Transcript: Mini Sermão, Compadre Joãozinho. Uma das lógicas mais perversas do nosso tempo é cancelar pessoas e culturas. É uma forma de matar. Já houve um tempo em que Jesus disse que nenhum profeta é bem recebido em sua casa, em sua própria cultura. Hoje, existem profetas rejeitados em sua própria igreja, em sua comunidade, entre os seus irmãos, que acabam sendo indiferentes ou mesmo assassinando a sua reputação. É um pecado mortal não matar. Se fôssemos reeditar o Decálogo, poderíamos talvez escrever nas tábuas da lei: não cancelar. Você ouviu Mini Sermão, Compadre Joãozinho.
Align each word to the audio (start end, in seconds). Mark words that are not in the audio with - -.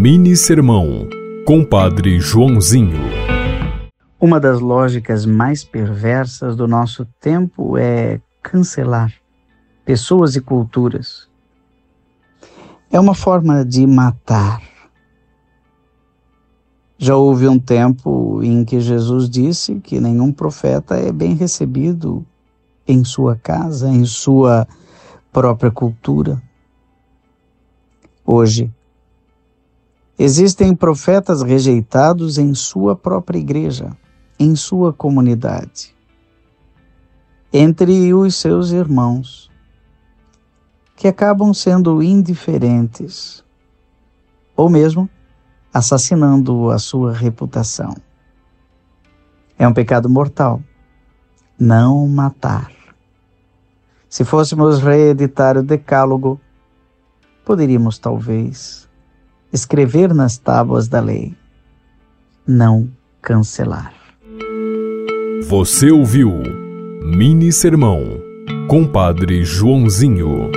Mini 0.00 0.36
Sermão, 0.36 1.08
Compadre 1.44 2.20
Joãozinho. 2.20 3.00
Uma 4.20 4.38
das 4.38 4.60
lógicas 4.60 5.26
mais 5.26 5.64
perversas 5.64 6.54
do 6.54 6.68
nosso 6.68 7.04
tempo 7.20 7.76
é 7.76 8.20
cancelar 8.40 9.12
pessoas 9.84 10.36
e 10.36 10.40
culturas. 10.40 11.28
É 12.92 13.00
uma 13.00 13.12
forma 13.12 13.64
de 13.64 13.84
matar. 13.88 14.62
Já 16.96 17.16
houve 17.16 17.48
um 17.48 17.58
tempo 17.58 18.40
em 18.40 18.64
que 18.64 18.78
Jesus 18.78 19.28
disse 19.28 19.80
que 19.80 19.98
nenhum 19.98 20.30
profeta 20.30 20.94
é 20.94 21.10
bem 21.10 21.34
recebido 21.34 22.24
em 22.86 23.02
sua 23.02 23.34
casa, 23.34 23.88
em 23.88 24.04
sua 24.04 24.64
própria 25.32 25.72
cultura. 25.72 26.40
Hoje, 28.24 28.72
existem 30.18 30.74
profetas 30.74 31.42
rejeitados 31.42 32.38
em 32.38 32.52
sua 32.52 32.96
própria 32.96 33.38
igreja, 33.38 33.96
em 34.38 34.56
sua 34.56 34.92
comunidade, 34.92 35.94
entre 37.52 38.12
os 38.12 38.34
seus 38.34 38.72
irmãos, 38.72 39.48
que 40.96 41.06
acabam 41.06 41.54
sendo 41.54 42.02
indiferentes 42.02 43.44
ou 44.56 44.68
mesmo 44.68 45.08
assassinando 45.72 46.70
a 46.70 46.78
sua 46.78 47.12
reputação. 47.12 47.94
É 49.56 49.68
um 49.68 49.72
pecado 49.72 50.08
mortal 50.08 50.60
não 51.58 52.08
matar. 52.08 52.72
Se 54.08 54.24
fôssemos 54.24 54.80
reeditar 54.80 55.56
o 55.56 55.62
Decálogo, 55.62 56.40
poderíamos 57.44 57.98
talvez 57.98 58.87
escrever 59.52 60.14
nas 60.14 60.38
tábuas 60.38 60.88
da 60.88 61.00
lei: 61.00 61.34
não 62.46 62.88
cancelar. 63.22 63.92
Você 65.48 65.90
ouviu 65.90 66.32
Mini 67.02 67.52
Sermão, 67.52 68.02
Compadre 68.68 69.44
Joãozinho. 69.44 70.50